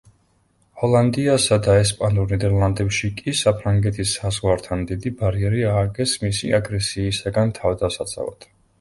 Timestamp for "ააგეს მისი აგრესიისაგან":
5.77-7.59